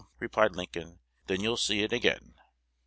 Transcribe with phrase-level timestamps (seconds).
[0.17, 0.97] replied Lincoln,
[1.27, 2.33] 'then you'll see it again!'"